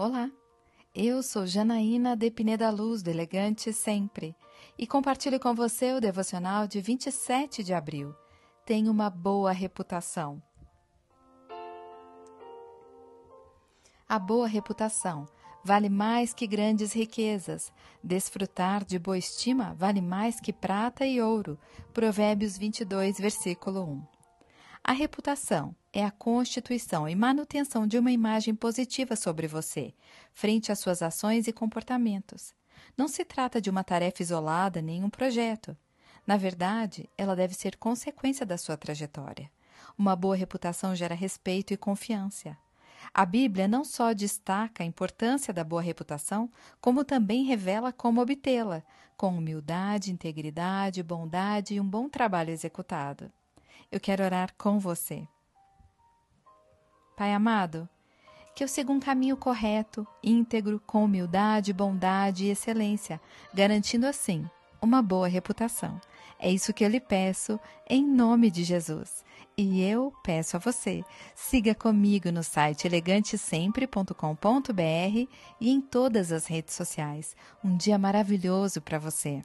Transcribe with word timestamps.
Olá, 0.00 0.30
eu 0.94 1.24
sou 1.24 1.44
Janaína 1.44 2.14
de 2.14 2.30
Pineda 2.30 2.70
Luz, 2.70 3.02
do 3.02 3.10
Elegante 3.10 3.72
Sempre, 3.72 4.32
e 4.78 4.86
compartilho 4.86 5.40
com 5.40 5.52
você 5.52 5.92
o 5.92 6.00
devocional 6.00 6.68
de 6.68 6.80
27 6.80 7.64
de 7.64 7.74
abril. 7.74 8.14
Tenha 8.64 8.92
uma 8.92 9.10
boa 9.10 9.50
reputação. 9.50 10.40
A 14.08 14.20
boa 14.20 14.46
reputação 14.46 15.26
vale 15.64 15.88
mais 15.88 16.32
que 16.32 16.46
grandes 16.46 16.92
riquezas. 16.92 17.72
Desfrutar 18.00 18.84
de 18.84 19.00
boa 19.00 19.18
estima 19.18 19.74
vale 19.76 20.00
mais 20.00 20.38
que 20.38 20.52
prata 20.52 21.04
e 21.04 21.20
ouro. 21.20 21.58
Provérbios 21.92 22.56
22, 22.56 23.18
versículo 23.18 23.82
1. 23.82 24.17
A 24.82 24.92
reputação 24.92 25.74
é 25.92 26.04
a 26.04 26.10
constituição 26.10 27.08
e 27.08 27.14
manutenção 27.14 27.86
de 27.86 27.98
uma 27.98 28.12
imagem 28.12 28.54
positiva 28.54 29.16
sobre 29.16 29.46
você, 29.46 29.92
frente 30.32 30.72
às 30.72 30.78
suas 30.78 31.02
ações 31.02 31.46
e 31.46 31.52
comportamentos. 31.52 32.54
Não 32.96 33.08
se 33.08 33.24
trata 33.24 33.60
de 33.60 33.68
uma 33.68 33.84
tarefa 33.84 34.22
isolada 34.22 34.80
nem 34.80 35.04
um 35.04 35.10
projeto. 35.10 35.76
Na 36.26 36.36
verdade, 36.36 37.08
ela 37.16 37.34
deve 37.34 37.54
ser 37.54 37.76
consequência 37.76 38.46
da 38.46 38.56
sua 38.56 38.76
trajetória. 38.76 39.50
Uma 39.96 40.14
boa 40.16 40.36
reputação 40.36 40.94
gera 40.94 41.14
respeito 41.14 41.72
e 41.72 41.76
confiança. 41.76 42.56
A 43.12 43.24
Bíblia 43.24 43.68
não 43.68 43.84
só 43.84 44.12
destaca 44.12 44.82
a 44.82 44.86
importância 44.86 45.52
da 45.52 45.64
boa 45.64 45.82
reputação, 45.82 46.50
como 46.80 47.04
também 47.04 47.44
revela 47.44 47.92
como 47.92 48.20
obtê-la, 48.20 48.82
com 49.16 49.36
humildade, 49.36 50.12
integridade, 50.12 51.02
bondade 51.02 51.74
e 51.74 51.80
um 51.80 51.88
bom 51.88 52.08
trabalho 52.08 52.50
executado. 52.50 53.30
Eu 53.90 53.98
quero 53.98 54.22
orar 54.22 54.54
com 54.58 54.78
você. 54.78 55.26
Pai 57.16 57.32
amado, 57.32 57.88
que 58.54 58.62
eu 58.62 58.68
siga 58.68 58.92
um 58.92 59.00
caminho 59.00 59.36
correto, 59.36 60.06
íntegro, 60.22 60.80
com 60.86 61.04
humildade, 61.04 61.72
bondade 61.72 62.44
e 62.44 62.50
excelência, 62.50 63.18
garantindo 63.54 64.06
assim 64.06 64.48
uma 64.80 65.00
boa 65.00 65.26
reputação. 65.26 65.98
É 66.38 66.50
isso 66.50 66.72
que 66.72 66.84
eu 66.84 66.88
lhe 66.88 67.00
peço, 67.00 67.58
em 67.88 68.06
nome 68.06 68.50
de 68.50 68.62
Jesus. 68.62 69.24
E 69.56 69.82
eu 69.82 70.12
peço 70.22 70.56
a 70.56 70.60
você, 70.60 71.02
siga 71.34 71.74
comigo 71.74 72.30
no 72.30 72.44
site 72.44 72.86
elegantesempre.com.br 72.86 75.28
e 75.60 75.70
em 75.70 75.80
todas 75.80 76.30
as 76.30 76.46
redes 76.46 76.74
sociais. 76.74 77.34
Um 77.64 77.76
dia 77.76 77.98
maravilhoso 77.98 78.82
para 78.82 78.98
você. 78.98 79.42